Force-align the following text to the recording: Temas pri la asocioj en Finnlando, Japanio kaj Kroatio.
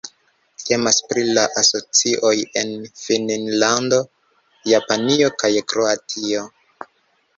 Temas 0.67 0.95
pri 1.09 1.25
la 1.37 1.43
asocioj 1.61 2.33
en 2.61 2.73
Finnlando, 3.01 4.01
Japanio 4.73 5.31
kaj 5.45 5.53
Kroatio. 5.75 6.47